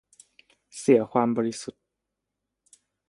[0.77, 1.81] เสียความบริสุทธิ์